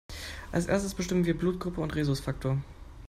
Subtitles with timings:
[0.51, 2.57] Als Erstes bestimmen wir Blutgruppe und Rhesusfaktor.